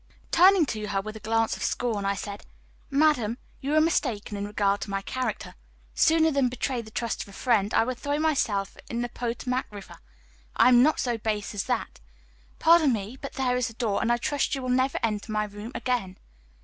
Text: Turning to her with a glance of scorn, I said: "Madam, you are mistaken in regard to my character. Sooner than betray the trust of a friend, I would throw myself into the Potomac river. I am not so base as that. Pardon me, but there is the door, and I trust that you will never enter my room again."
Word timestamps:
Turning 0.31 0.65
to 0.65 0.87
her 0.87 0.99
with 0.99 1.15
a 1.15 1.19
glance 1.19 1.55
of 1.55 1.61
scorn, 1.63 2.05
I 2.05 2.15
said: 2.15 2.43
"Madam, 2.89 3.37
you 3.59 3.75
are 3.75 3.79
mistaken 3.79 4.35
in 4.35 4.47
regard 4.47 4.81
to 4.81 4.89
my 4.89 5.03
character. 5.03 5.53
Sooner 5.93 6.31
than 6.31 6.49
betray 6.49 6.81
the 6.81 6.89
trust 6.89 7.21
of 7.21 7.27
a 7.27 7.31
friend, 7.33 7.71
I 7.75 7.83
would 7.83 7.99
throw 7.99 8.17
myself 8.17 8.75
into 8.89 9.03
the 9.03 9.09
Potomac 9.09 9.67
river. 9.71 9.99
I 10.55 10.69
am 10.69 10.81
not 10.81 10.99
so 10.99 11.19
base 11.19 11.53
as 11.53 11.65
that. 11.65 11.99
Pardon 12.57 12.91
me, 12.91 13.15
but 13.15 13.33
there 13.33 13.55
is 13.55 13.67
the 13.67 13.73
door, 13.75 14.01
and 14.01 14.11
I 14.11 14.17
trust 14.17 14.47
that 14.49 14.55
you 14.55 14.63
will 14.63 14.69
never 14.69 14.97
enter 15.03 15.31
my 15.31 15.43
room 15.43 15.71
again." 15.75 16.17